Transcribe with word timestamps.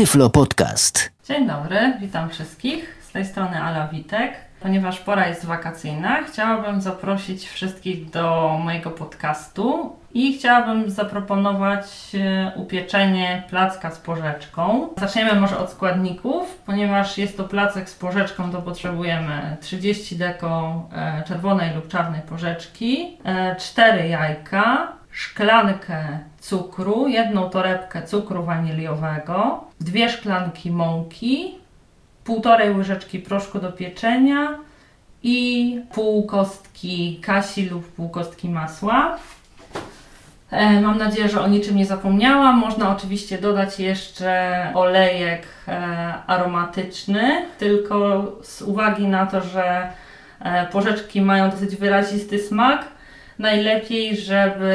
Tyflo 0.00 0.30
Podcast. 0.30 1.12
Dzień 1.24 1.46
dobry, 1.46 1.94
witam 2.00 2.30
wszystkich. 2.30 3.02
Z 3.02 3.12
tej 3.12 3.24
strony 3.24 3.62
Ala 3.62 3.88
Witek. 3.88 4.32
Ponieważ 4.60 5.00
pora 5.00 5.28
jest 5.28 5.46
wakacyjna, 5.46 6.22
chciałabym 6.22 6.80
zaprosić 6.80 7.48
wszystkich 7.48 8.10
do 8.10 8.56
mojego 8.64 8.90
podcastu 8.90 9.96
i 10.14 10.38
chciałabym 10.38 10.90
zaproponować 10.90 11.84
e, 12.14 12.52
upieczenie 12.56 13.42
placka 13.48 13.90
z 13.90 13.98
porzeczką. 13.98 14.88
Zaczniemy 14.98 15.40
może 15.40 15.58
od 15.58 15.70
składników, 15.70 16.58
ponieważ 16.66 17.18
jest 17.18 17.36
to 17.36 17.44
placek 17.44 17.90
z 17.90 17.94
porzeczką, 17.94 18.52
to 18.52 18.62
potrzebujemy 18.62 19.56
30 19.60 20.16
deko 20.16 20.82
e, 20.92 21.22
czerwonej 21.26 21.74
lub 21.74 21.88
czarnej 21.88 22.22
porzeczki, 22.22 23.18
4 23.58 24.08
jajka, 24.08 24.92
szklankę 25.10 26.18
cukru, 26.40 27.08
jedną 27.08 27.50
torebkę 27.50 28.02
cukru 28.02 28.44
waniliowego, 28.44 29.64
dwie 29.80 30.08
szklanki 30.10 30.70
mąki, 30.70 31.54
półtorej 32.24 32.74
łyżeczki 32.74 33.18
proszku 33.18 33.58
do 33.58 33.72
pieczenia 33.72 34.58
i 35.22 35.80
pół 35.92 36.26
kostki 36.26 37.20
kasi 37.22 37.68
lub 37.68 37.92
pół 37.92 38.08
kostki 38.08 38.48
masła. 38.48 39.18
E, 40.50 40.80
mam 40.80 40.98
nadzieję, 40.98 41.28
że 41.28 41.40
o 41.40 41.48
niczym 41.48 41.76
nie 41.76 41.86
zapomniałam. 41.86 42.58
Można 42.58 42.96
oczywiście 42.96 43.38
dodać 43.38 43.80
jeszcze 43.80 44.72
olejek 44.74 45.46
e, 45.68 45.78
aromatyczny, 46.26 47.46
tylko 47.58 48.22
z 48.42 48.62
uwagi 48.62 49.08
na 49.08 49.26
to, 49.26 49.40
że 49.40 49.90
e, 50.40 50.66
porzeczki 50.66 51.22
mają 51.22 51.50
dosyć 51.50 51.76
wyrazisty 51.76 52.38
smak, 52.38 52.84
najlepiej, 53.40 54.16
żeby 54.16 54.74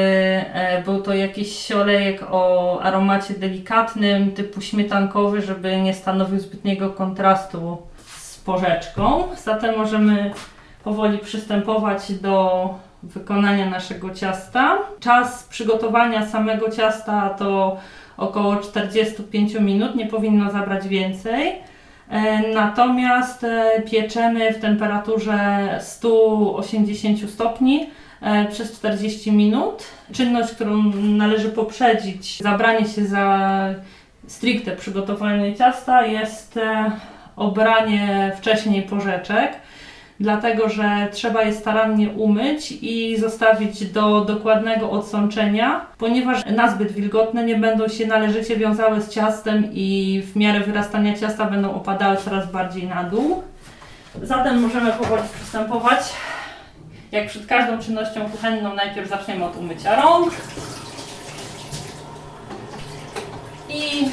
e, 0.52 0.82
był 0.84 1.02
to 1.02 1.14
jakiś 1.14 1.72
olejek 1.72 2.22
o 2.30 2.80
aromacie 2.82 3.34
delikatnym, 3.34 4.32
typu 4.32 4.60
śmietankowy, 4.60 5.42
żeby 5.42 5.80
nie 5.80 5.94
stanowił 5.94 6.40
zbytniego 6.40 6.90
kontrastu 6.90 7.78
z 8.06 8.38
porzeczką. 8.38 9.22
Zatem 9.44 9.78
możemy 9.78 10.30
powoli 10.84 11.18
przystępować 11.18 12.12
do 12.12 12.74
wykonania 13.02 13.70
naszego 13.70 14.10
ciasta. 14.10 14.78
Czas 15.00 15.42
przygotowania 15.42 16.26
samego 16.26 16.70
ciasta 16.70 17.30
to 17.38 17.76
około 18.16 18.56
45 18.56 19.54
minut, 19.54 19.94
nie 19.94 20.06
powinno 20.06 20.50
zabrać 20.50 20.88
więcej. 20.88 21.54
E, 22.10 22.42
natomiast 22.54 23.44
e, 23.44 23.82
pieczemy 23.90 24.52
w 24.52 24.60
temperaturze 24.60 25.68
180 25.80 27.30
stopni 27.30 27.90
przez 28.50 28.72
40 28.72 29.32
minut. 29.32 29.84
Czynność, 30.12 30.54
którą 30.54 30.82
należy 30.94 31.48
poprzedzić, 31.48 32.42
zabranie 32.42 32.88
się 32.88 33.06
za 33.06 33.58
stricte 34.26 34.76
przygotowanie 34.76 35.56
ciasta 35.56 36.06
jest 36.06 36.56
e, 36.56 36.90
obranie 37.36 38.32
wcześniej 38.36 38.82
porzeczek, 38.82 39.52
dlatego 40.20 40.68
że 40.68 41.08
trzeba 41.12 41.42
je 41.42 41.52
starannie 41.52 42.10
umyć 42.10 42.72
i 42.72 43.16
zostawić 43.16 43.84
do 43.84 44.20
dokładnego 44.20 44.90
odsączenia, 44.90 45.86
ponieważ 45.98 46.44
nazbyt 46.56 46.92
wilgotne 46.92 47.44
nie 47.44 47.56
będą 47.56 47.88
się 47.88 48.06
należycie 48.06 48.56
wiązały 48.56 49.00
z 49.00 49.10
ciastem 49.10 49.68
i 49.72 50.22
w 50.26 50.36
miarę 50.36 50.60
wyrastania 50.60 51.18
ciasta 51.18 51.44
będą 51.44 51.74
opadały 51.74 52.16
coraz 52.16 52.52
bardziej 52.52 52.88
na 52.88 53.04
dół. 53.04 53.42
Zatem 54.22 54.60
możemy 54.60 54.92
powoli 54.92 55.22
przystępować 55.34 55.98
jak 57.12 57.28
przed 57.28 57.46
każdą 57.46 57.78
czynnością 57.78 58.30
kuchenną, 58.30 58.74
najpierw 58.74 59.08
zaczniemy 59.08 59.44
od 59.44 59.56
umycia 59.56 60.02
rąk. 60.02 60.32
I 63.68 64.08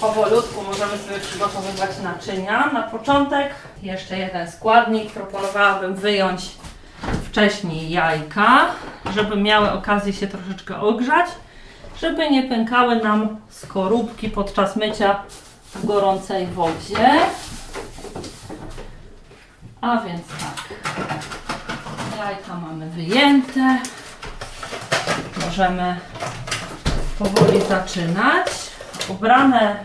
powolutku 0.00 0.62
możemy 0.62 0.98
sobie 0.98 1.20
przygotowywać 1.20 1.90
naczynia. 2.02 2.70
Na 2.72 2.82
początek 2.82 3.54
jeszcze 3.82 4.18
jeden 4.18 4.50
składnik. 4.50 5.12
Proponowałabym 5.12 5.94
wyjąć 5.94 6.50
wcześniej 7.24 7.90
jajka, 7.90 8.66
żeby 9.14 9.36
miały 9.36 9.72
okazję 9.72 10.12
się 10.12 10.26
troszeczkę 10.26 10.80
ogrzać, 10.80 11.26
żeby 12.00 12.30
nie 12.30 12.42
pękały 12.42 12.96
nam 12.96 13.36
skorupki 13.50 14.28
podczas 14.28 14.76
mycia 14.76 15.22
w 15.74 15.86
gorącej 15.86 16.46
wodzie. 16.46 17.08
A 19.80 20.00
więc 20.00 20.22
tak. 20.26 21.47
Jajka 22.18 22.54
mamy 22.54 22.90
wyjęte. 22.90 23.78
Możemy 25.44 25.96
powoli 27.18 27.60
zaczynać. 27.60 28.46
Ubrane 29.08 29.76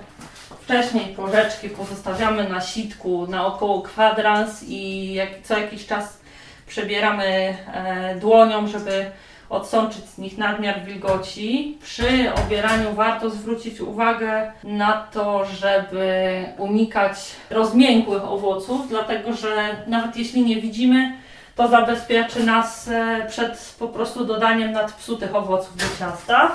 wcześniej 0.61 1.15
porzeczki 1.15 1.69
pozostawiamy 1.69 2.49
na 2.49 2.61
sitku 2.61 3.27
na 3.27 3.45
około 3.45 3.81
kwadrans 3.81 4.63
i 4.67 5.13
jak, 5.13 5.29
co 5.43 5.59
jakiś 5.59 5.85
czas 5.85 6.21
przebieramy 6.67 7.57
e, 7.73 8.15
dłonią, 8.15 8.67
żeby 8.67 9.11
odsączyć 9.49 10.05
z 10.05 10.17
nich 10.17 10.37
nadmiar 10.37 10.85
wilgoci. 10.85 11.77
Przy 11.83 12.33
obieraniu 12.45 12.93
warto 12.93 13.29
zwrócić 13.29 13.81
uwagę 13.81 14.51
na 14.63 15.07
to, 15.11 15.45
żeby 15.45 16.45
unikać 16.57 17.15
rozmiękłych 17.49 18.23
owoców, 18.23 18.89
dlatego 18.89 19.33
że 19.33 19.75
nawet 19.87 20.17
jeśli 20.17 20.41
nie 20.45 20.61
widzimy, 20.61 21.22
to 21.55 21.67
zabezpieczy 21.67 22.43
nas 22.43 22.87
e, 22.87 23.25
przed 23.29 23.75
po 23.79 23.87
prostu 23.87 24.25
dodaniem 24.25 24.71
nadpsutych 24.71 25.35
owoców 25.35 25.77
do 25.77 25.85
ciasta. 25.99 26.51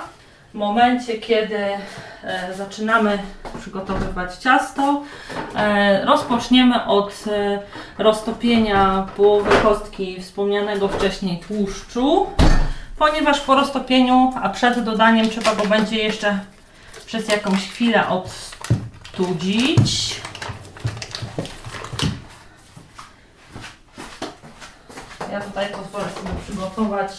W 0.51 0.53
momencie, 0.53 1.17
kiedy 1.17 1.57
e, 1.57 1.79
zaczynamy 2.57 3.19
przygotowywać 3.59 4.35
ciasto, 4.35 5.03
e, 5.55 6.05
rozpoczniemy 6.05 6.85
od 6.85 7.23
roztopienia 7.97 9.07
połowy 9.17 9.49
kostki 9.63 10.21
wspomnianego 10.21 10.87
wcześniej 10.87 11.39
tłuszczu, 11.47 12.27
ponieważ 12.97 13.41
po 13.41 13.55
roztopieniu, 13.55 14.33
a 14.41 14.49
przed 14.49 14.79
dodaniem 14.79 15.29
trzeba 15.29 15.55
go 15.55 15.65
będzie 15.65 16.03
jeszcze 16.03 16.39
przez 17.05 17.29
jakąś 17.29 17.69
chwilę 17.69 18.03
odstudzić. 18.07 20.21
Ja 25.31 25.41
tutaj 25.41 25.67
pozwolę 25.69 26.05
sobie 26.09 26.29
przygotować 26.43 27.11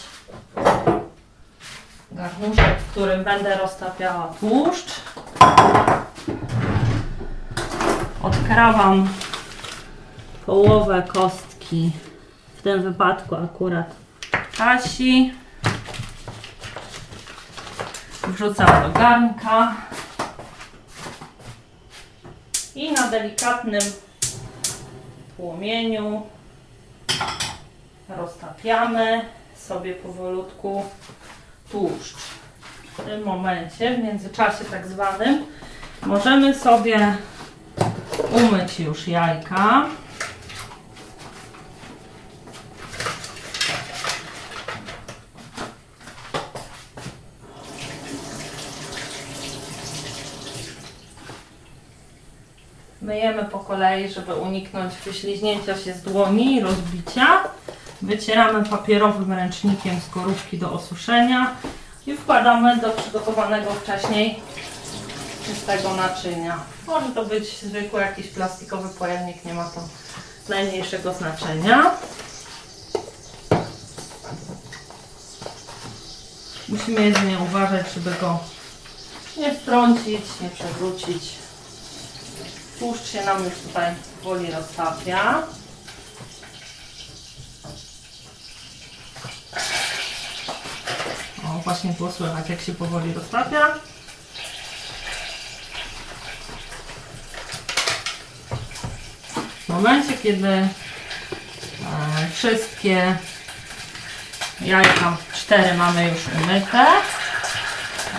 garnuszek, 2.13 2.81
w 2.81 2.91
którym 2.91 3.25
będę 3.25 3.57
roztapiała 3.57 4.35
tłuszcz. 4.41 5.01
Odkrawam 8.23 9.09
połowę 10.47 11.03
kostki, 11.03 11.93
w 12.57 12.63
tym 12.63 12.83
wypadku 12.83 13.35
akurat 13.35 13.95
kasi. 14.59 15.35
Wrzucam 18.29 18.83
do 18.83 18.99
garnka 19.01 19.75
i 22.75 22.93
na 22.93 23.09
delikatnym 23.09 23.83
płomieniu 25.37 26.23
roztapiamy 28.17 29.25
sobie 29.57 29.95
powolutku 29.95 30.85
tłuszcz. 31.71 32.17
W 32.99 33.05
tym 33.05 33.23
momencie, 33.23 33.97
w 33.97 33.99
międzyczasie 33.99 34.65
tak 34.65 34.87
zwanym, 34.87 35.45
możemy 36.07 36.55
sobie 36.55 37.17
umyć 38.33 38.81
już 38.81 39.09
jajka. 39.09 39.87
Myjemy 53.03 53.45
po 53.45 53.59
kolei, 53.59 54.09
żeby 54.09 54.35
uniknąć 54.35 54.95
wyśliźnięcia 54.95 55.77
się 55.77 55.93
z 55.93 56.03
dłoni 56.03 56.57
i 56.57 56.61
rozbicia. 56.61 57.50
Wycieramy 58.11 58.65
papierowym 58.65 59.33
ręcznikiem 59.33 60.01
skorupki 60.11 60.59
do 60.59 60.73
osuszenia 60.73 61.57
i 62.07 62.17
wkładamy 62.17 62.77
do 62.77 62.91
przygotowanego 62.91 63.71
wcześniej 63.71 64.43
czystego 65.47 65.95
naczynia. 65.95 66.59
Może 66.87 67.09
to 67.09 67.25
być 67.25 67.59
zwykły 67.59 68.01
jakiś 68.01 68.27
plastikowy 68.27 68.89
pojemnik, 68.89 69.45
nie 69.45 69.55
ma 69.55 69.65
to 69.65 69.81
najmniejszego 70.49 71.15
znaczenia. 71.15 71.91
Musimy 76.69 77.01
jedynie 77.01 77.39
uważać, 77.39 77.87
żeby 77.95 78.11
go 78.21 78.39
nie 79.37 79.55
strącić, 79.55 80.23
nie 80.41 80.51
przewrócić. 80.51 81.31
Tłuszcz 82.79 83.07
się 83.13 83.25
nam 83.25 83.45
już 83.45 83.55
tutaj 83.55 83.95
powoli 84.23 84.51
roztapia. 84.51 85.43
właśnie 91.65 91.91
było 91.91 92.13
słychać, 92.13 92.49
jak 92.49 92.61
się 92.61 92.75
powoli 92.75 93.15
roztapia. 93.15 93.75
W 99.65 99.69
momencie, 99.69 100.13
kiedy 100.23 100.49
e, 100.49 100.69
wszystkie 102.35 103.17
jajka 104.61 105.17
cztery 105.35 105.75
mamy 105.75 106.09
już 106.09 106.43
umyte, 106.43 106.87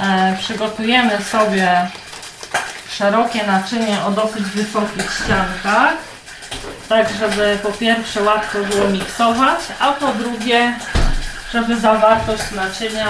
e, 0.02 0.38
przygotujemy 0.40 1.22
sobie 1.22 1.88
szerokie 2.90 3.44
naczynie 3.44 4.06
o 4.06 4.12
dosyć 4.12 4.44
wysokich 4.44 5.12
ściankach, 5.24 5.94
tak 6.90 7.08
żeby 7.20 7.60
po 7.64 7.72
pierwsze 7.72 8.24
łatwo 8.24 8.60
było 8.60 8.88
miksować, 8.88 9.60
a 9.80 9.92
po 9.92 10.08
drugie 10.14 10.74
żeby 11.54 11.80
zawartość 11.80 12.52
naczynia 12.52 13.08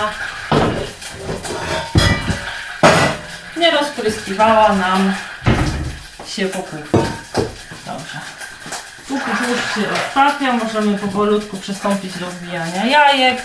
nie 3.58 3.72
rozpryskiwała 3.72 4.74
nam 4.74 5.14
się 6.28 6.46
po 6.46 6.60
kuchni. 6.60 7.02
Dobrze. 7.86 8.20
Póki 9.08 9.26
tłuszcz 9.26 9.76
się 9.76 9.90
roztapia, 9.90 10.54
możemy 10.54 10.98
powolutku 10.98 11.58
przystąpić 11.58 12.18
do 12.18 12.26
wbijania 12.26 12.86
jajek. 12.86 13.42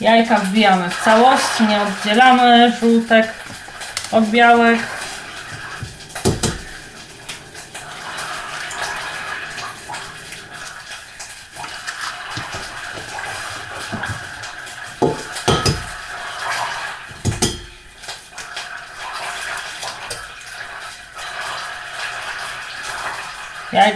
Jajka 0.00 0.38
wbijamy 0.38 0.90
w 0.90 1.04
całości, 1.04 1.62
nie 1.68 1.82
oddzielamy 1.82 2.72
żółtek 2.80 3.28
od 4.12 4.24
białek. 4.24 4.97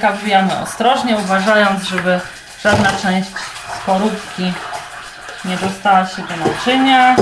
Jajka 0.02 0.18
wbijamy 0.18 0.58
ostrożnie, 0.58 1.16
uważając, 1.16 1.82
żeby 1.82 2.20
żadna 2.62 2.92
część 3.02 3.30
skorupki 3.82 4.52
nie 5.44 5.56
dostała 5.56 6.06
się 6.06 6.22
do 6.22 6.36
naczynia. 6.36 7.16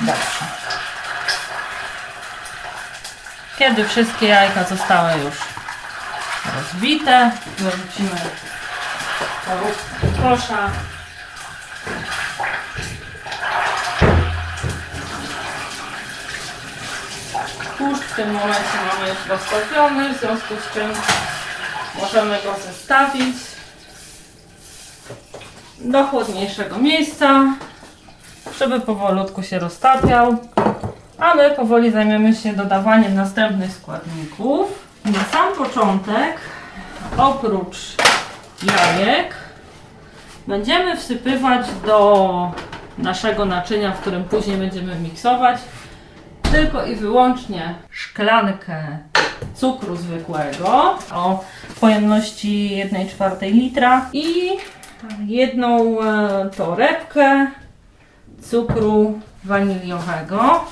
Dobrze. 0.00 0.44
Kiedy 3.58 3.88
wszystkie 3.88 4.26
jajka 4.28 4.64
zostały 4.64 5.12
już 5.12 5.34
rozbite, 6.56 7.30
skorupkę 7.58 8.04
do 10.02 10.22
kosza. 10.22 10.70
Tłuszcz 17.78 18.02
w 18.02 18.16
tym 18.16 18.32
momencie 18.32 18.78
mamy 18.92 19.08
już 19.08 19.26
roztopiony, 19.28 20.14
w 20.14 20.20
związku 20.20 20.54
z 20.54 20.74
czym 20.74 20.92
możemy 22.00 22.38
go 22.44 22.54
zestawić 22.66 23.36
do 25.80 26.04
chłodniejszego 26.06 26.78
miejsca, 26.78 27.44
żeby 28.58 28.80
powolutku 28.80 29.42
się 29.42 29.58
roztapiał. 29.58 30.36
A 31.18 31.34
my 31.34 31.50
powoli 31.50 31.90
zajmiemy 31.90 32.34
się 32.34 32.52
dodawaniem 32.52 33.14
następnych 33.14 33.72
składników. 33.72 34.68
Na 35.04 35.24
sam 35.32 35.54
początek, 35.58 36.36
oprócz 37.16 37.76
jajek, 38.62 39.34
będziemy 40.46 40.96
wsypywać 40.96 41.66
do 41.86 42.50
naszego 42.98 43.44
naczynia, 43.44 43.92
w 43.92 44.00
którym 44.00 44.24
później 44.24 44.56
będziemy 44.56 44.94
miksować, 44.94 45.60
tylko 46.42 46.86
i 46.86 46.96
wyłącznie 46.96 47.74
szklankę 47.90 48.98
cukru 49.54 49.96
zwykłego 49.96 50.98
o 51.14 51.44
pojemności 51.80 52.82
1,4 52.92 53.52
litra 53.52 54.10
i 54.12 54.50
jedną 55.26 56.00
e, 56.00 56.50
torebkę 56.56 57.46
cukru 58.42 59.20
waniliowego. 59.44 60.64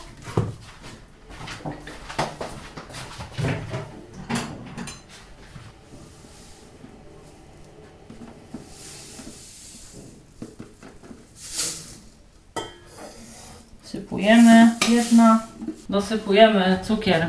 Sypujemy 14.21 14.71
jedna. 14.89 15.41
Dosypujemy 15.89 16.79
cukier 16.83 17.27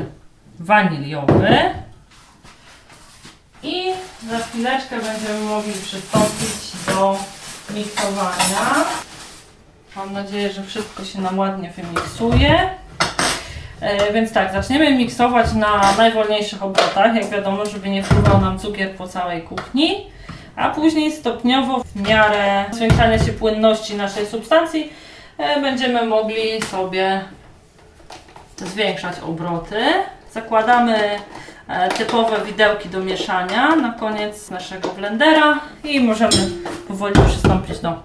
waniliowy. 0.60 1.58
I 3.62 3.84
za 4.30 4.38
chwileczkę 4.38 4.96
będziemy 4.96 5.40
mogli 5.40 5.72
przystąpić 5.72 6.86
do 6.86 7.18
miksowania. 7.74 8.84
Mam 9.96 10.12
nadzieję, 10.12 10.52
że 10.52 10.62
wszystko 10.64 11.04
się 11.04 11.20
nam 11.20 11.38
ładnie 11.38 11.72
wymiksuje. 11.76 12.70
E, 13.80 14.12
więc 14.12 14.32
tak, 14.32 14.52
zaczniemy 14.52 14.94
miksować 14.94 15.52
na 15.52 15.96
najwolniejszych 15.98 16.62
obrotach, 16.62 17.14
jak 17.14 17.30
wiadomo, 17.30 17.66
żeby 17.66 17.88
nie 17.90 18.02
wpływał 18.02 18.40
nam 18.40 18.58
cukier 18.58 18.96
po 18.96 19.08
całej 19.08 19.42
kuchni. 19.42 20.06
A 20.56 20.70
później 20.70 21.12
stopniowo 21.12 21.84
w 21.84 22.08
miarę 22.08 22.64
zwiększania 22.70 23.18
się 23.18 23.32
płynności 23.32 23.96
naszej 23.96 24.26
substancji 24.26 25.01
będziemy 25.62 26.06
mogli 26.06 26.62
sobie 26.62 27.20
zwiększać 28.56 29.20
obroty. 29.20 29.82
Zakładamy 30.32 31.18
e, 31.68 31.88
typowe 31.88 32.44
widełki 32.44 32.88
do 32.88 33.00
mieszania 33.00 33.76
na 33.76 33.92
koniec 33.92 34.50
naszego 34.50 34.88
blendera 34.88 35.60
i 35.84 36.00
możemy 36.00 36.50
powoli 36.88 37.14
przystąpić 37.28 37.78
do 37.78 38.02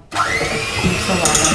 miksowania. 0.85 1.47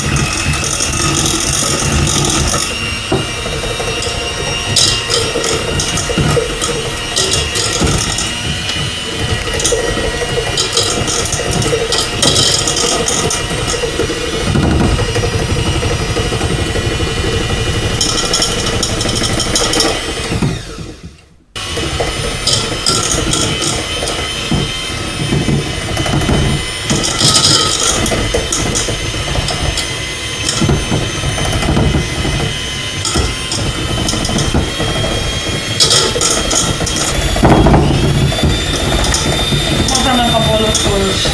Możemy 39.88 40.32
powolutku 40.32 40.90
już 41.06 41.26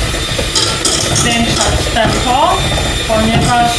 tempo, 2.08 2.56
ponieważ 3.08 3.72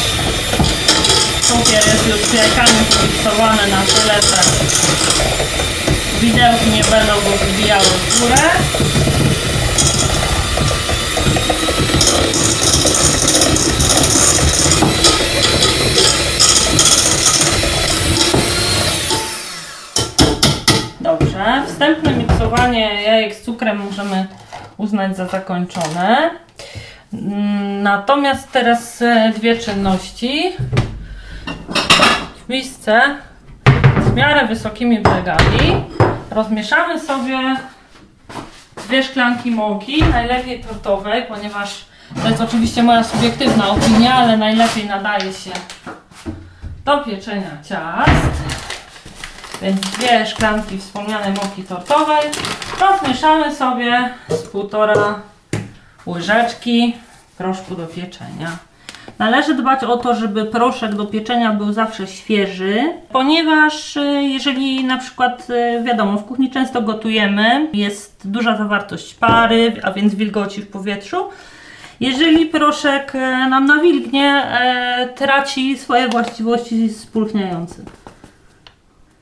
cukier 1.42 1.88
jest 1.88 2.08
już 2.08 2.20
z 2.20 2.34
jajkami 2.34 2.86
zmiksowany 2.90 3.68
na 3.68 3.82
tyle, 3.82 4.22
że 4.22 4.42
widełki 6.22 6.70
nie 6.70 6.84
będą 6.84 7.14
go 7.14 7.46
wybijały 7.46 7.84
w 7.84 8.20
górę. 8.20 8.36
Dobrze, 21.02 21.64
wstępne 21.68 22.14
miksowanie 22.14 23.04
jajek 23.04 23.36
z 23.36 23.42
cukrem 23.42 23.78
możemy 23.78 24.28
uznać 24.78 25.18
za 25.18 25.28
zakończone. 25.28 26.49
Mm, 27.14 27.84
Natomiast 27.84 28.52
teraz 28.52 29.02
e, 29.02 29.34
dwie 29.36 29.58
czynności. 29.58 30.52
W 32.46 32.50
misce 32.50 33.02
z 34.12 34.14
miarę 34.14 34.48
wysokimi 34.48 35.00
brzegami 35.00 35.84
rozmieszamy 36.32 37.00
sobie 37.00 37.56
dwie 38.78 39.04
szklanki 39.04 39.52
mąki, 39.52 40.04
najlepiej 40.04 40.64
tortowej, 40.64 41.24
ponieważ 41.28 41.86
to 42.24 42.30
jest 42.30 42.42
oczywiście 42.42 42.84
moja 42.84 43.04
subiektywna 43.04 43.70
opinia, 43.70 44.14
ale 44.14 44.38
najlepiej 44.38 44.86
nadaje 44.86 45.34
się 45.34 45.52
do 46.86 46.98
pieczenia 46.98 47.52
ciast. 47.70 48.40
Więc 49.62 49.80
dwie 49.80 50.26
szklanki 50.26 50.78
wspomnianej 50.78 51.34
mąki 51.34 51.64
tortowej 51.64 52.24
Rozmieszamy 52.80 53.56
sobie 53.56 54.10
z 54.30 54.48
półtora 54.48 55.20
łyżeczki 56.08 56.96
proszku 57.38 57.76
do 57.76 57.88
pieczenia. 57.88 58.58
Należy 59.20 59.54
dbać 59.54 59.84
o 59.84 59.98
to, 59.98 60.16
żeby 60.16 60.46
proszek 60.46 60.96
do 60.96 61.06
pieczenia 61.06 61.54
był 61.54 61.74
zawsze 61.74 62.08
świeży, 62.08 62.84
ponieważ 63.12 63.98
y, 63.98 64.24
jeżeli 64.24 64.84
na 64.84 64.98
przykład, 64.98 65.48
y, 65.50 65.84
wiadomo, 65.84 66.18
w 66.18 66.26
kuchni 66.26 66.52
często 66.52 66.82
gotujemy, 66.82 67.70
jest 67.74 68.28
duża 68.28 68.58
zawartość 68.58 69.14
pary, 69.14 69.74
a 69.84 69.92
więc 69.92 70.16
wilgoci 70.16 70.62
w 70.62 70.68
powietrzu. 70.68 71.30
Jeżeli 72.00 72.46
proszek 72.46 73.16
y, 73.16 73.20
nam 73.50 73.66
nawilgnie, 73.66 74.48
traci 75.16 75.78
swoje 75.78 76.10
właściwości 76.10 76.90
spulchniające. 76.90 77.76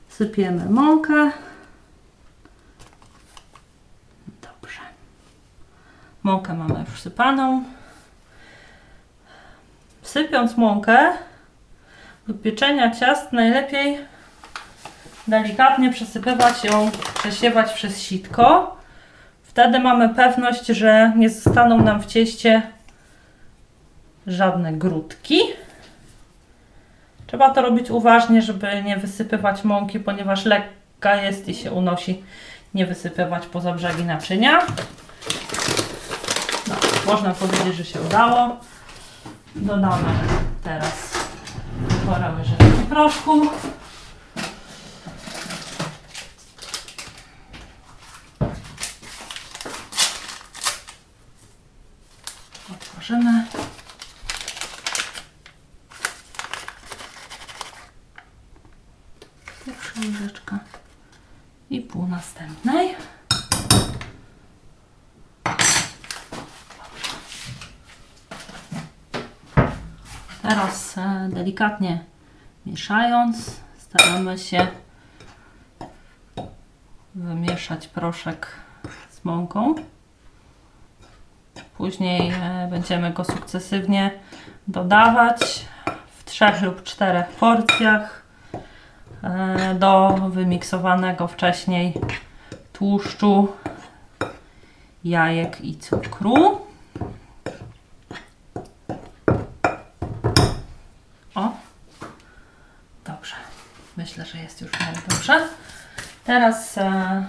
Sypiemy 0.08 0.70
mąkę. 0.70 1.30
Dobrze. 4.42 4.80
Mąkę 6.28 6.54
mamy 6.54 6.84
już 6.90 7.00
sypaną. 7.00 7.64
Sypiąc 10.02 10.56
mąkę 10.56 11.12
do 12.28 12.34
pieczenia 12.34 12.90
ciast 12.90 13.32
najlepiej 13.32 13.98
delikatnie 15.28 15.92
przesypywać 15.92 16.64
ją, 16.64 16.90
przesiewać 17.14 17.72
przez 17.72 18.02
sitko. 18.02 18.76
Wtedy 19.42 19.78
mamy 19.78 20.08
pewność, 20.08 20.66
że 20.66 21.12
nie 21.16 21.30
zostaną 21.30 21.82
nam 21.82 22.02
w 22.02 22.06
cieście 22.06 22.62
żadne 24.26 24.72
grudki. 24.72 25.40
Trzeba 27.26 27.50
to 27.50 27.62
robić 27.62 27.90
uważnie, 27.90 28.42
żeby 28.42 28.82
nie 28.82 28.96
wysypywać 28.96 29.64
mąki, 29.64 30.00
ponieważ 30.00 30.44
lekka 30.44 31.16
jest 31.16 31.48
i 31.48 31.54
się 31.54 31.72
unosi. 31.72 32.22
Nie 32.74 32.86
wysypywać 32.86 33.46
poza 33.46 33.72
brzegi 33.72 34.04
naczynia. 34.04 34.58
Można 37.08 37.34
powiedzieć, 37.34 37.74
że 37.74 37.84
się 37.84 38.00
udało. 38.00 38.56
Dodamy 39.56 40.08
teraz 40.62 41.12
porę 42.06 42.32
łyżeczki 42.38 42.86
proszku. 42.88 43.42
Otworzymy. 52.72 53.44
Pierwsza 59.66 60.00
łyżeczka 60.00 60.58
i 61.70 61.80
pół 61.80 62.06
następnej. 62.06 62.96
Teraz 70.48 70.98
e, 70.98 71.28
delikatnie 71.32 72.04
mieszając, 72.66 73.60
staramy 73.78 74.38
się 74.38 74.66
wymieszać 77.14 77.88
proszek 77.88 78.46
z 79.10 79.24
mąką. 79.24 79.74
Później 81.76 82.32
e, 82.32 82.68
będziemy 82.70 83.10
go 83.10 83.24
sukcesywnie 83.24 84.10
dodawać 84.68 85.66
w 86.16 86.24
trzech 86.24 86.62
lub 86.62 86.82
czterech 86.82 87.28
porcjach 87.28 88.22
e, 89.22 89.74
do 89.74 90.08
wymiksowanego 90.30 91.28
wcześniej 91.28 91.94
tłuszczu, 92.72 93.48
jajek 95.04 95.60
i 95.60 95.76
cukru. 95.76 96.68
O, 101.38 101.52
dobrze. 103.04 103.34
Myślę, 103.96 104.26
że 104.26 104.38
jest 104.38 104.60
już 104.60 104.70
w 104.70 104.80
miarę 104.80 104.98
dobrze. 105.08 105.48
Teraz 106.28 106.78
e, 106.78 107.24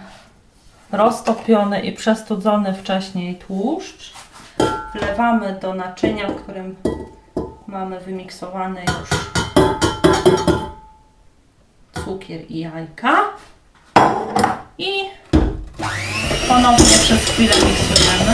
roztopiony 0.92 1.82
i 1.82 1.92
przestudzony 1.92 2.74
wcześniej 2.74 3.36
tłuszcz 3.36 4.14
wlewamy 4.96 5.60
do 5.62 5.74
naczynia, 5.74 6.28
w 6.28 6.36
którym 6.36 6.76
mamy 7.68 8.00
wymiksowany 8.00 8.82
już 8.82 9.10
cukier 12.06 12.42
i 12.50 12.60
jajka. 12.60 13.24
I 14.78 14.92
ponownie 16.48 16.86
przez 16.86 17.26
chwilę 17.26 17.56
miksujemy. 17.56 18.34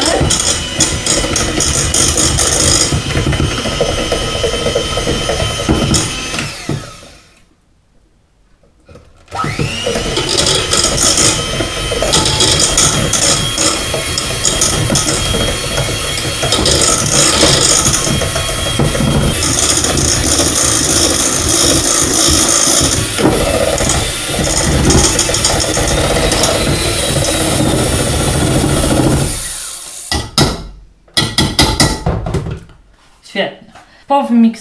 Świetnie. 33.36 33.74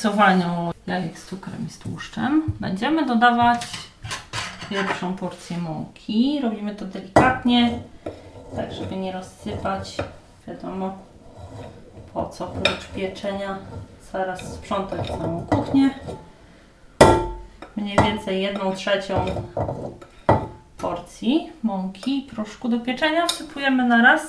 Po 0.04 0.10
wymiksowaniu 0.10 0.72
jajek 0.86 1.18
z 1.18 1.26
cukrem 1.26 1.66
i 1.66 1.70
z 1.70 1.78
tłuszczem 1.78 2.42
będziemy 2.60 3.06
dodawać 3.06 3.66
pierwszą 4.70 5.16
porcję 5.16 5.58
mąki. 5.58 6.40
Robimy 6.42 6.74
to 6.74 6.84
delikatnie, 6.84 7.78
tak 8.56 8.72
żeby 8.72 8.96
nie 8.96 9.12
rozsypać. 9.12 9.96
Wiadomo 10.48 10.98
po 12.14 12.28
co 12.28 12.46
prócz 12.46 12.86
pieczenia 12.96 13.58
zaraz 14.12 14.54
sprzątać 14.54 15.06
całą 15.06 15.46
kuchnię. 15.46 15.90
Mniej 17.76 17.98
więcej 17.98 18.42
jedną 18.42 18.72
trzecią 18.72 19.24
porcji 20.78 21.52
mąki 21.62 22.18
i 22.18 22.22
proszku 22.22 22.68
do 22.68 22.80
pieczenia 22.80 23.26
wsypujemy 23.26 23.84
na 23.84 24.02
raz. 24.02 24.26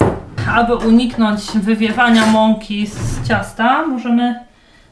Aby 0.55 0.75
uniknąć 0.75 1.41
wywiewania 1.51 2.25
mąki 2.25 2.87
z 2.87 3.27
ciasta, 3.27 3.85
możemy 3.87 4.45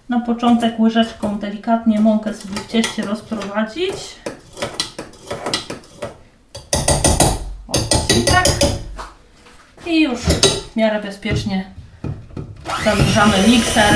na 0.10 0.20
początek 0.20 0.80
łyżeczką 0.80 1.40
delikatnie 1.40 2.00
mąkę 2.00 2.34
sobie 2.34 2.56
w 2.60 2.68
cieście 2.68 3.02
rozprowadzić. 3.04 3.94
O, 7.68 7.74
tak. 8.28 8.50
I 9.86 10.02
już 10.02 10.20
w 10.20 10.76
miarę 10.76 11.02
bezpiecznie 11.02 11.66
zanurzamy 12.84 13.48
mikser 13.48 13.94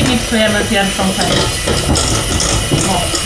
i 0.00 0.10
miksujemy 0.10 0.64
pierwszą 0.70 1.02
część 1.02 1.66
mąki. 2.86 3.22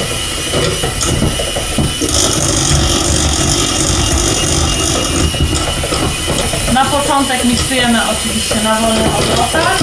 Na 6.72 6.84
początek 6.84 7.44
miksujemy 7.44 7.98
oczywiście 8.10 8.54
na 8.64 8.74
wolnych 8.74 9.16
obrotach. 9.16 9.78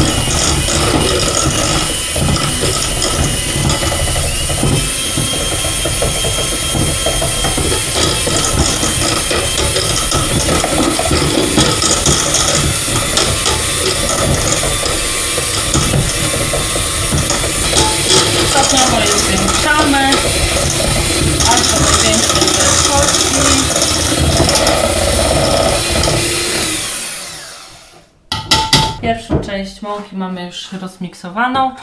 Stopniowo 18.49 18.99
je 18.99 19.07
zwiększamy, 19.07 20.09
aż 21.49 21.61
do 21.61 21.79
największej 21.79 22.45
wielkości. 22.45 23.33
Pierwszą 29.01 29.39
część 29.53 29.81
mąki 29.81 30.15
mamy 30.15 30.45
już 30.45 30.73
rozmiksowaną. 30.73 31.75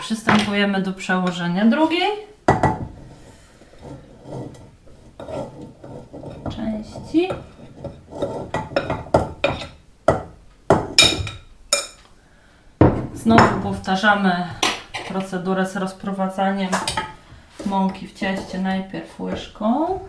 Przystępujemy 0.00 0.82
do 0.82 0.92
przełożenia 0.92 1.64
drugiej 1.64 2.10
części. 6.56 7.28
Znowu 13.14 13.60
powtarzamy 13.62 14.46
procedurę 15.08 15.66
z 15.66 15.76
rozprowadzaniem 15.76 16.70
mąki 17.66 18.06
w 18.06 18.14
cieście 18.14 18.58
najpierw 18.58 19.20
łyżką, 19.20 20.00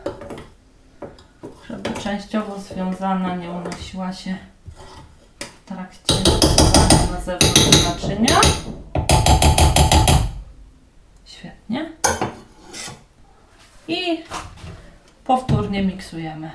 żeby 1.70 1.90
częściowo 1.90 2.60
związana, 2.60 3.36
nie 3.36 3.50
unosiła 3.50 4.14
się 4.14 4.36
zewnątrz 7.40 7.84
naczynia. 7.84 8.42
Świetnie. 11.26 11.92
I 13.88 14.24
powtórnie 15.24 15.84
miksujemy. 15.84 16.52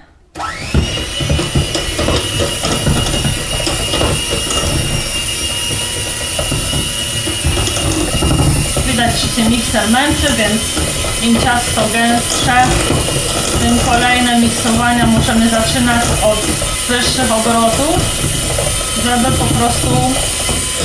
Widać, 8.86 9.20
że 9.20 9.28
się 9.28 9.50
mikser 9.50 9.90
męczy, 9.90 10.26
więc 10.36 10.62
im 11.22 11.40
ciasto 11.40 11.80
gęstsze, 11.92 12.64
tym 13.60 13.78
kolejne 13.78 14.40
miksowania 14.40 15.06
możemy 15.06 15.48
zaczynać 15.48 16.04
od 16.22 16.40
wyższych 16.88 17.32
obrotów, 17.32 17.96
żeby 19.04 19.36
po 19.36 19.44
prostu 19.44 19.90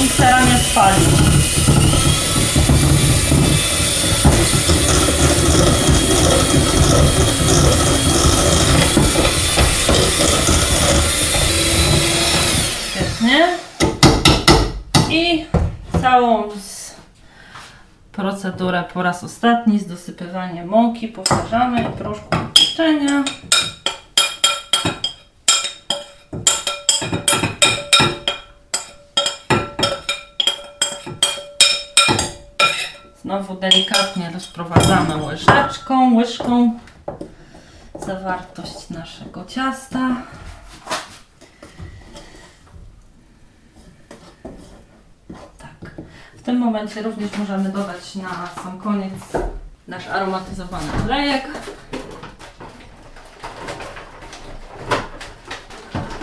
miksera 0.02 0.46
nie 0.46 0.58
spalić. 0.58 1.10
Świetnie. 12.92 13.48
I 15.10 15.46
całą 16.02 16.44
procedurę 18.12 18.84
po 18.94 19.04
raz 19.04 19.24
ostatni 19.24 19.80
z 19.80 19.88
dosypywaniem 19.88 20.68
mąki 20.68 21.08
powtarzamy 21.08 21.82
i 21.82 21.98
proszku 21.98 22.28
do. 22.54 23.24
Znowu 33.32 33.56
delikatnie 33.56 34.32
rozprowadzamy 34.34 35.26
łyżeczką, 35.26 36.16
łyżką 36.16 36.80
zawartość 38.00 38.90
naszego 38.90 39.46
ciasta. 39.46 40.00
Tak. 45.58 45.92
W 46.38 46.42
tym 46.42 46.58
momencie 46.58 47.02
również 47.02 47.38
możemy 47.38 47.70
dodać 47.70 48.16
na 48.16 48.50
sam 48.64 48.80
koniec 48.80 49.14
nasz 49.88 50.08
aromatyzowany 50.08 50.88
olejek. 51.06 51.48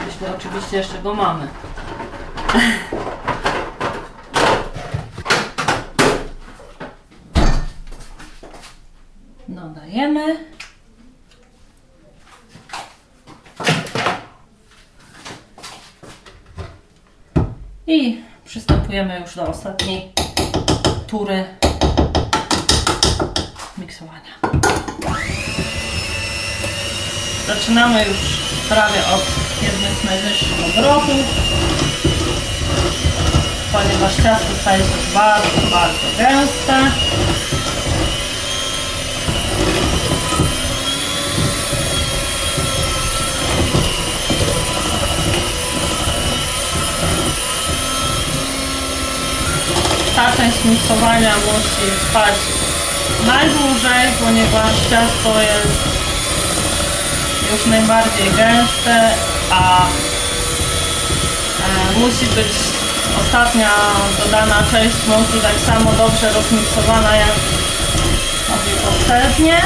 Jeśli 0.06 0.26
oczywiście 0.36 0.76
jeszcze 0.76 1.02
go 1.02 1.14
mamy. 1.14 1.48
Dodajemy. 9.68 10.36
I 17.86 18.22
przystępujemy 18.44 19.20
już 19.20 19.34
do 19.34 19.48
ostatniej 19.48 20.12
tury 21.06 21.44
miksowania. 23.78 24.38
Zaczynamy 27.46 28.04
już 28.04 28.18
prawie 28.68 29.00
od 29.14 29.26
jednych 29.62 29.92
z 30.00 30.04
najwyższych 30.04 30.78
obrotów, 30.78 31.24
ponieważ 33.72 34.16
ciasto 34.16 34.54
staje 34.60 34.84
się 34.84 35.14
bardzo, 35.14 35.70
bardzo 35.70 36.18
gęste. 36.18 37.07
Miksowania 50.64 51.34
musi 51.36 51.90
trwać 52.00 52.34
najdłużej, 53.26 54.08
ponieważ 54.24 54.72
ciasto 54.90 55.42
jest 55.42 55.78
już 57.52 57.66
najbardziej 57.66 58.30
gęste, 58.30 59.10
a 59.50 59.86
e, 59.86 59.88
musi 61.98 62.26
być 62.26 62.52
ostatnia 63.20 63.70
dodana 64.24 64.62
część 64.70 64.96
mąki 65.08 65.40
tak 65.40 65.54
samo 65.66 65.92
dobrze 65.92 66.32
rozmiksowana 66.32 67.16
jak 67.16 67.34
obie 68.48 68.72
poprzednie. 68.84 69.62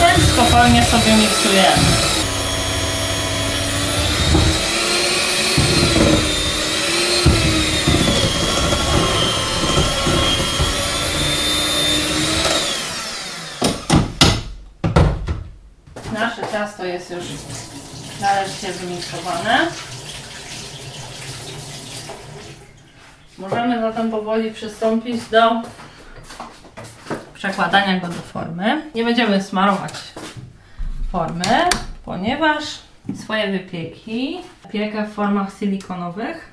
Więc 0.00 0.32
spokojnie 0.32 0.84
sobie 0.84 1.16
miksujemy. 1.16 2.06
Nasze 16.12 16.45
ciasto 16.56 16.84
jest 16.84 17.10
już 17.10 17.24
należycie 18.20 18.72
wymiksowane. 18.72 19.66
Możemy 23.38 23.80
zatem 23.80 24.10
powoli 24.10 24.50
przystąpić 24.50 25.24
do 25.24 25.62
przekładania 27.34 28.00
go 28.00 28.06
do 28.06 28.14
formy. 28.14 28.90
Nie 28.94 29.04
będziemy 29.04 29.42
smarować 29.42 29.92
formy, 31.12 31.68
ponieważ 32.04 32.64
swoje 33.24 33.52
wypieki 33.52 34.40
piekę 34.72 35.06
w 35.06 35.14
formach 35.14 35.48
silikonowych, 35.58 36.52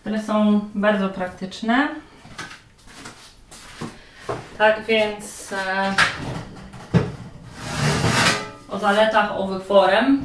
które 0.00 0.22
są 0.22 0.60
bardzo 0.74 1.08
praktyczne. 1.08 1.88
Tak 4.58 4.84
więc 4.84 5.52
e, 5.52 5.94
o 8.72 8.78
zaletach 8.78 9.32
owych 9.36 9.64
forem. 9.64 10.22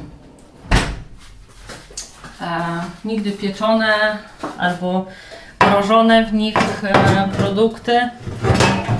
E, 2.40 2.46
nigdy 3.04 3.32
pieczone 3.32 4.18
albo 4.58 5.06
mrożone 5.60 6.26
w 6.26 6.32
nich 6.32 6.84
e, 6.84 7.28
produkty 7.36 8.10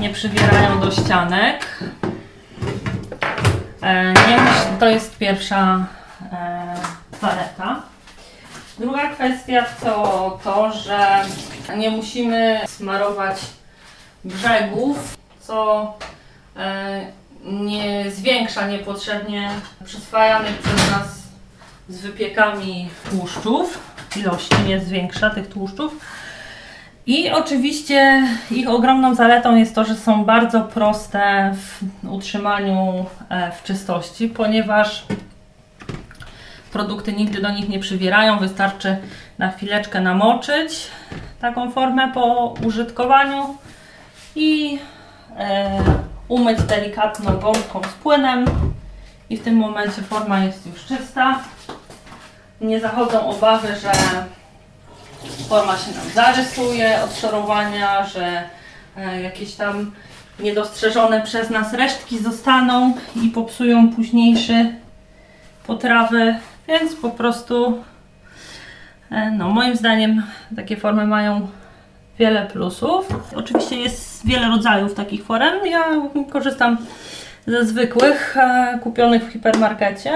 nie 0.01 0.11
przywierają 0.11 0.81
do 0.81 0.91
ścianek. 0.91 1.67
E, 3.83 4.13
nie 4.13 4.39
to 4.81 4.89
jest 4.89 5.19
pierwsza 5.19 5.87
e, 6.33 6.75
zaleta. 7.21 7.83
Druga 8.79 9.09
kwestia 9.09 9.65
to 9.81 10.39
to, 10.45 10.73
że 10.73 11.25
nie 11.77 11.91
musimy 11.91 12.61
smarować 12.67 13.37
brzegów, 14.25 15.17
co 15.41 15.95
e, 16.57 17.19
nie 17.51 18.11
zwiększa 18.11 18.69
niepotrzebnie 18.69 19.51
przyswajanych 19.85 20.59
przez 20.59 20.91
nas 20.91 21.23
z 21.89 22.01
wypiekami 22.01 22.89
tłuszczów. 23.11 23.79
Ilość 24.17 24.49
nie 24.67 24.81
zwiększa 24.81 25.31
tych 25.31 25.49
tłuszczów. 25.49 26.01
I 27.07 27.31
oczywiście 27.31 28.23
ich 28.51 28.69
ogromną 28.69 29.15
zaletą 29.15 29.57
jest 29.57 29.75
to, 29.75 29.85
że 29.85 29.97
są 29.97 30.25
bardzo 30.25 30.61
proste 30.61 31.55
w 31.55 31.83
utrzymaniu 32.11 33.07
e, 33.29 33.53
w 33.53 33.63
czystości, 33.63 34.29
ponieważ 34.29 35.07
produkty 36.73 37.13
nigdy 37.13 37.43
do 37.43 37.51
nich 37.51 37.69
nie 37.69 37.79
przywierają. 37.79 38.39
Wystarczy 38.39 38.97
na 39.39 39.51
chwileczkę 39.51 40.01
namoczyć 40.01 40.89
taką 41.41 41.71
formę 41.71 42.13
po 42.15 42.55
użytkowaniu 42.65 43.57
i 44.37 44.79
e, 45.37 45.79
umyć 46.29 46.63
delikatną 46.63 47.39
gąbką 47.39 47.83
z 47.83 47.93
płynem 48.03 48.45
i 49.31 49.37
w 49.37 49.43
tym 49.43 49.57
momencie 49.57 50.03
forma 50.03 50.45
jest 50.45 50.67
już 50.67 50.85
czysta. 50.85 51.39
Nie 52.61 52.81
zachodzą 52.81 53.27
obawy, 53.31 53.69
że 53.83 53.93
forma 55.49 55.77
się 55.77 55.93
nam 55.93 56.11
zarysuje 56.15 57.03
od 57.05 57.17
szorowania, 57.17 58.07
że 58.07 58.43
e, 58.97 59.23
jakieś 59.23 59.55
tam 59.55 59.93
niedostrzeżone 60.41 61.23
przez 61.23 61.51
nas 61.51 61.75
resztki 61.75 62.19
zostaną 62.19 62.95
i 63.17 63.29
popsują 63.29 63.93
późniejsze 63.93 64.73
potrawy, 65.67 66.35
więc 66.69 66.95
po 66.95 67.11
prostu 67.11 67.83
e, 69.11 69.31
no 69.31 69.49
moim 69.49 69.77
zdaniem 69.77 70.23
takie 70.57 70.77
formy 70.77 71.07
mają 71.07 71.49
wiele 72.19 72.47
plusów. 72.47 73.07
Oczywiście 73.37 73.77
jest 73.77 74.27
wiele 74.27 74.49
rodzajów 74.49 74.95
takich 74.95 75.25
forem. 75.25 75.67
Ja 75.67 75.85
korzystam 76.31 76.79
ze 77.47 77.67
zwykłych, 77.67 78.37
e, 78.37 78.79
kupionych 78.83 79.25
w 79.25 79.33
hipermarkecie. 79.33 80.13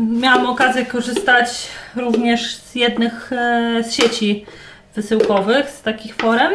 Miałam 0.00 0.46
okazję 0.46 0.86
korzystać 0.86 1.68
również 1.96 2.56
z 2.56 2.74
jednych 2.74 3.32
e, 3.32 3.84
z 3.84 3.94
sieci 3.94 4.46
wysyłkowych, 4.94 5.70
z 5.70 5.82
takich 5.82 6.14
forem. 6.14 6.52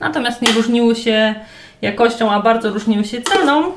Natomiast 0.00 0.42
nie 0.42 0.52
różniły 0.52 0.96
się 0.96 1.34
jakością, 1.82 2.32
a 2.32 2.42
bardzo 2.42 2.70
różniły 2.70 3.04
się 3.04 3.22
ceną. 3.22 3.72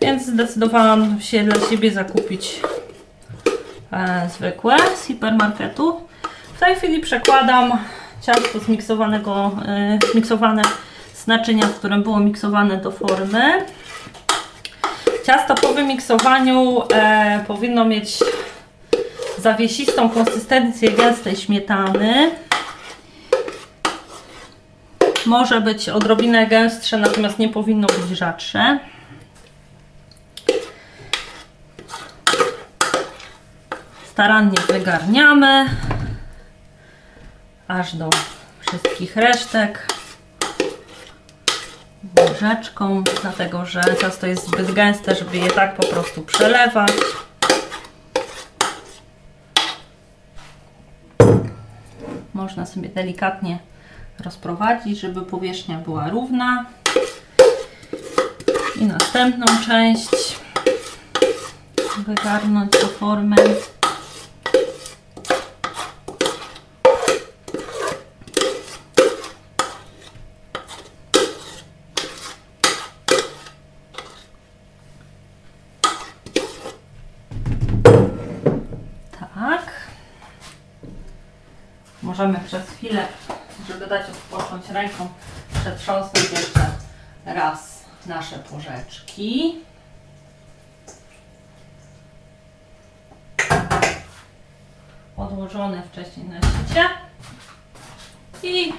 Więc 0.00 0.26
zdecydowałam 0.26 1.20
się 1.20 1.44
dla 1.44 1.68
siebie 1.70 1.90
zakupić 1.90 2.60
e, 3.92 4.28
zwykłe 4.34 4.76
z 4.96 5.06
hipermarketu. 5.06 6.00
W 6.54 6.60
tej 6.60 6.76
chwili 6.76 7.00
przekładam 7.00 7.78
ciasto 8.28 8.58
zmiksowanego, 8.58 9.56
e, 9.66 9.98
miksowane 10.14 10.62
z 11.14 11.26
naczynia, 11.26 11.66
w 11.66 11.74
którym 11.74 12.02
było 12.02 12.20
miksowane 12.20 12.76
do 12.76 12.90
formy. 12.90 13.64
Ciasto 15.26 15.54
po 15.54 15.72
wymiksowaniu 15.72 16.82
e, 16.92 17.44
powinno 17.46 17.84
mieć 17.84 18.18
zawiesistą 19.38 20.10
konsystencję 20.10 20.90
gęstej 20.90 21.36
śmietany. 21.36 22.30
Może 25.26 25.60
być 25.60 25.88
odrobinę 25.88 26.46
gęstsze, 26.46 26.96
natomiast 26.96 27.38
nie 27.38 27.48
powinno 27.48 27.86
być 27.86 28.18
rzadsze. 28.18 28.78
Starannie 34.10 34.58
wygarniamy 34.68 35.66
aż 37.68 37.94
do 37.94 38.10
wszystkich 38.60 39.16
resztek 39.16 39.86
łyżeczką, 42.20 43.02
dlatego 43.22 43.66
że 43.66 43.82
ciasto 44.00 44.26
jest 44.26 44.46
zbyt 44.46 44.72
gęste, 44.72 45.14
żeby 45.14 45.36
je 45.36 45.50
tak 45.50 45.76
po 45.76 45.86
prostu 45.86 46.22
przelewać. 46.22 46.92
Można 52.34 52.66
sobie 52.66 52.88
delikatnie 52.88 53.58
rozprowadzić, 54.24 55.00
żeby 55.00 55.22
powierzchnia 55.22 55.78
była 55.78 56.08
równa. 56.08 56.66
I 58.76 58.84
następną 58.84 59.46
część 59.66 60.38
wygarnąć 62.06 62.72
do 62.72 62.86
formy. 62.86 63.36
Tak. 79.34 79.72
Możemy 82.18 82.40
przez 82.40 82.70
chwilę, 82.70 83.06
żeby 83.68 83.86
dać 83.86 84.06
odpocząć 84.10 84.68
ręką, 84.68 85.08
przetrząsnąć 85.60 86.30
jeszcze 86.30 86.70
raz 87.24 87.84
nasze 88.06 88.38
porzeczki. 88.38 89.56
Odłożone 95.16 95.82
wcześniej 95.82 96.26
na 96.28 96.36
sicie. 96.40 96.88
I 98.42 98.72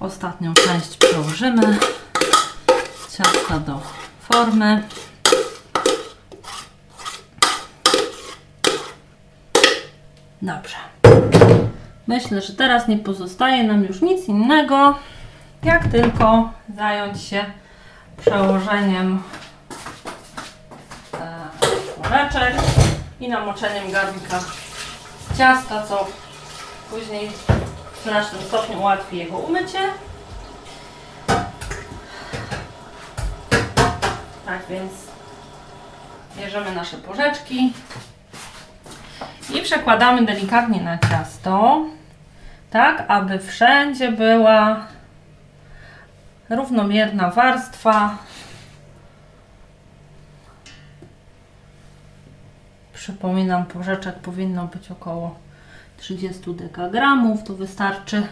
ostatnią 0.00 0.54
część 0.54 0.96
przełożymy 0.96 1.78
ciasta 3.10 3.58
do 3.58 3.80
formy. 4.20 4.88
Dobrze. 10.48 10.76
Myślę, 12.06 12.42
że 12.42 12.52
teraz 12.52 12.88
nie 12.88 12.98
pozostaje 12.98 13.64
nam 13.64 13.84
już 13.84 14.00
nic 14.02 14.28
innego, 14.28 14.98
jak 15.62 15.88
tylko 15.88 16.50
zająć 16.76 17.22
się 17.22 17.44
przełożeniem 18.16 19.22
e, 21.14 21.48
woreczek 22.02 22.54
i 23.20 23.28
namoczeniem 23.28 23.90
garnka 23.90 24.40
ciasta, 25.38 25.86
co 25.86 26.06
później 26.90 27.30
w 27.92 28.02
znacznym 28.02 28.42
stopniu 28.42 28.78
ułatwi 28.78 29.18
jego 29.18 29.38
umycie. 29.38 29.78
Tak 34.46 34.60
więc 34.70 34.92
bierzemy 36.36 36.74
nasze 36.74 36.96
porzeczki 36.96 37.72
i 39.58 39.62
przekładamy 39.62 40.26
delikatnie 40.26 40.80
na 40.80 40.98
ciasto, 40.98 41.84
tak 42.70 43.04
aby 43.08 43.38
wszędzie 43.38 44.12
była 44.12 44.86
równomierna 46.50 47.30
warstwa. 47.30 48.18
Przypominam, 52.92 53.66
porzeczek 53.66 54.14
powinno 54.14 54.66
być 54.66 54.90
około 54.90 55.34
30 55.96 56.54
dekagramów, 56.54 57.44
to 57.44 57.54
wystarczy. 57.54 58.26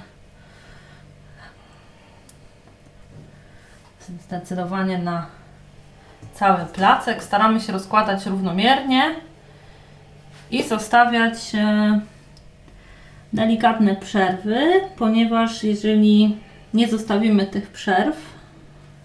Zdecydowanie 4.21 4.99
na 4.99 5.27
cały 6.35 6.67
placek. 6.67 7.23
Staramy 7.23 7.61
się 7.61 7.73
rozkładać 7.73 8.27
równomiernie 8.27 9.26
i 10.51 10.63
zostawiać 10.63 11.55
e, 11.55 12.01
delikatne 13.33 13.97
przerwy, 13.97 14.81
ponieważ 14.97 15.65
jeżeli 15.65 16.37
nie 16.75 16.89
zostawimy 16.89 17.47
tych 17.47 17.71
przerw, 17.71 18.17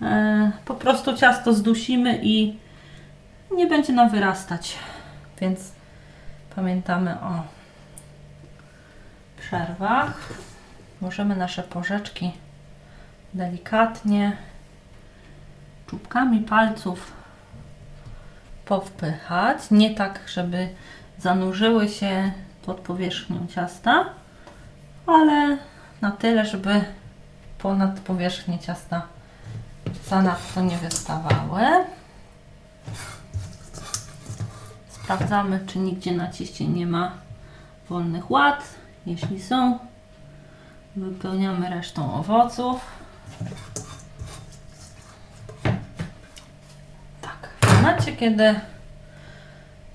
e, 0.02 0.52
po 0.66 0.76
prostu 0.76 1.18
ciasto 1.18 1.54
zdusimy 1.54 2.20
i 2.24 2.58
nie 3.56 3.68
będzie 3.68 3.94
nam 3.94 4.10
wyrastać. 4.10 4.76
Więc 5.42 5.72
pamiętamy 6.56 7.12
o 7.12 7.44
przerwach. 9.40 10.34
Możemy 11.02 11.36
nasze 11.36 11.64
porzeczki 11.64 12.32
delikatnie 13.34 14.38
czubkami 15.88 16.40
palców 16.40 17.12
powpychać. 18.66 19.58
Nie 19.72 19.96
tak, 19.96 20.20
żeby 20.28 20.70
zanurzyły 21.22 21.90
się 21.90 22.32
pod 22.66 22.78
powierzchnią 22.78 23.48
ciasta, 23.48 24.06
ale 25.08 25.58
na 26.02 26.12
tyle, 26.12 26.46
żeby 26.46 26.84
ponad 27.58 28.00
powierzchnię 28.00 28.60
ciasta 28.60 29.02
zanadto 30.08 30.62
nie 30.62 30.78
wystawały. 30.78 31.62
Sprawdzamy, 34.90 35.60
czy 35.68 35.80
nigdzie 35.80 36.12
na 36.12 36.32
cieście 36.32 36.68
nie 36.68 36.88
ma 36.88 37.12
wolnych 37.90 38.32
łat. 38.32 38.64
Jeśli 39.06 39.42
są, 39.42 39.80
wypełniamy 40.96 41.70
resztą 41.70 42.14
owoców. 42.14 42.82
Tak, 47.22 47.50
w 47.62 47.76
momencie, 47.76 48.16
kiedy 48.16 48.56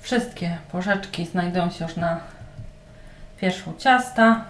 wszystkie 0.06 0.58
porzeczki 0.72 1.26
znajdują 1.26 1.70
się 1.70 1.84
już 1.84 1.96
na 1.96 2.20
wierzchu 3.40 3.74
ciasta, 3.78 4.44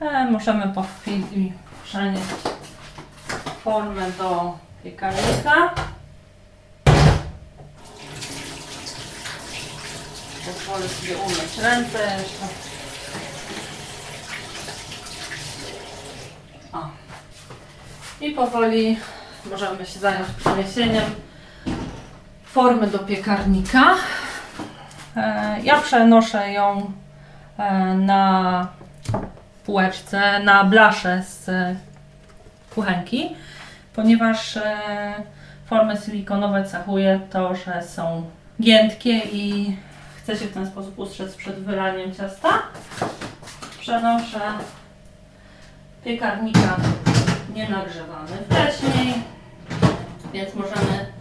e, 0.00 0.30
możemy 0.30 0.74
po 0.74 0.82
chwili 0.82 1.52
przenieść 1.84 2.24
formę 3.64 4.10
do 4.18 4.58
piekarnika. 4.84 5.74
Pozwolę 10.46 10.88
sobie 10.88 11.16
umyć 11.16 11.58
ręce 11.58 11.98
jeszcze. 11.98 12.46
O. 16.72 16.88
I 18.20 18.30
powoli 18.30 18.98
możemy 19.50 19.86
się 19.86 19.98
zająć 19.98 20.28
przeniesieniem 20.28 21.04
formy 22.56 22.86
do 22.86 22.98
piekarnika. 22.98 23.94
E, 25.16 25.56
Ja 25.62 25.80
przenoszę 25.80 26.52
ją 26.52 26.92
e, 27.58 27.94
na 27.94 28.68
półeczce, 29.66 30.40
na 30.40 30.64
blaszę 30.64 31.22
z 31.22 31.50
kuchenki, 32.74 33.36
ponieważ 33.94 34.56
e, 34.56 34.74
formy 35.66 35.96
silikonowe 35.96 36.64
cechuje 36.64 37.20
to, 37.30 37.56
że 37.56 37.82
są 37.82 38.30
giętkie 38.62 39.18
i 39.32 39.76
chcę 40.18 40.36
się 40.36 40.46
w 40.46 40.54
ten 40.54 40.66
sposób 40.66 40.98
ustrzec 40.98 41.34
przed 41.34 41.56
wylaniem 41.56 42.14
ciasta. 42.14 42.48
przenoszę 43.80 44.40
piekarnika 46.04 46.76
nienagrzewany 47.54 48.36
wcześniej, 48.48 49.14
więc 50.32 50.54
możemy 50.54 51.15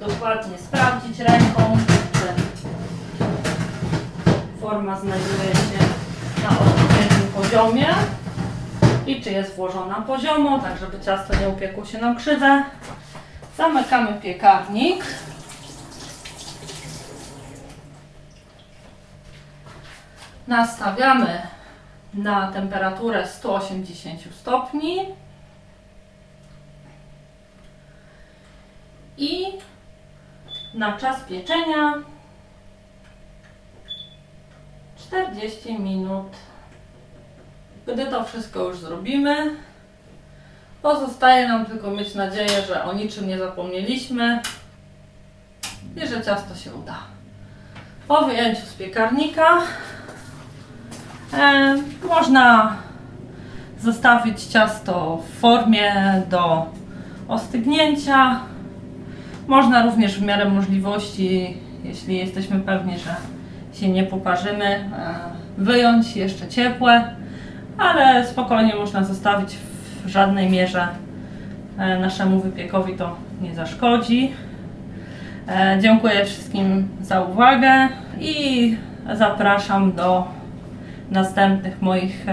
dokładnie 0.00 0.58
sprawdzić 0.58 1.18
ręką, 1.18 1.78
czy 2.12 2.28
forma 4.60 5.00
znajduje 5.00 5.52
się 5.52 5.78
na 6.42 6.50
odpowiednim 6.50 7.32
poziomie 7.34 7.86
i 9.06 9.22
czy 9.22 9.30
jest 9.30 9.56
włożona 9.56 9.94
poziomo, 9.94 10.58
tak 10.58 10.78
żeby 10.78 11.00
ciasto 11.04 11.36
nie 11.40 11.48
upiekło 11.48 11.84
się 11.84 11.98
na 11.98 12.14
krzywę. 12.14 12.64
Zamykamy 13.56 14.20
piekarnik. 14.20 15.04
Nastawiamy 20.46 21.42
na 22.14 22.52
temperaturę 22.52 23.26
180 23.26 24.20
stopni 24.34 25.06
i 29.18 29.46
na 30.74 30.98
czas 30.98 31.20
pieczenia 31.20 31.94
40 34.96 35.78
minut. 35.78 36.26
Gdy 37.86 38.06
to 38.06 38.24
wszystko 38.24 38.64
już 38.64 38.78
zrobimy, 38.78 39.56
pozostaje 40.82 41.48
nam 41.48 41.66
tylko 41.66 41.90
mieć 41.90 42.14
nadzieję, 42.14 42.62
że 42.68 42.84
o 42.84 42.92
niczym 42.92 43.28
nie 43.28 43.38
zapomnieliśmy 43.38 44.42
i 45.96 46.06
że 46.06 46.22
ciasto 46.22 46.54
się 46.54 46.74
uda. 46.74 46.98
Po 48.08 48.22
wyjęciu 48.22 48.66
z 48.66 48.74
piekarnika 48.74 49.58
e, 51.32 51.76
można 52.08 52.76
zostawić 53.80 54.42
ciasto 54.44 55.16
w 55.16 55.40
formie 55.40 56.22
do 56.28 56.66
ostygnięcia. 57.28 58.40
Można 59.50 59.82
również 59.82 60.18
w 60.18 60.22
miarę 60.22 60.48
możliwości, 60.48 61.56
jeśli 61.84 62.18
jesteśmy 62.18 62.60
pewni, 62.60 62.98
że 62.98 63.16
się 63.80 63.88
nie 63.88 64.04
poparzymy, 64.04 64.64
e, 64.64 64.84
wyjąć 65.58 66.16
jeszcze 66.16 66.48
ciepłe, 66.48 67.14
ale 67.78 68.26
spokojnie 68.26 68.74
można 68.74 69.04
zostawić 69.04 69.56
w 70.04 70.08
żadnej 70.08 70.50
mierze 70.50 70.88
e, 71.78 71.98
naszemu 71.98 72.40
wypiekowi 72.40 72.96
to 72.96 73.16
nie 73.42 73.54
zaszkodzi. 73.54 74.32
E, 75.48 75.78
Dziękuję 75.80 76.24
wszystkim 76.24 76.88
za 77.02 77.20
uwagę 77.20 77.88
i 78.20 78.76
zapraszam 79.14 79.92
do 79.92 80.28
następnych 81.10 81.82
moich 81.82 82.26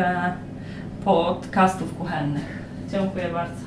podcastów 1.06 1.98
kuchennych. 1.98 2.64
Dziękuję 2.92 3.30
bardzo. 3.34 3.67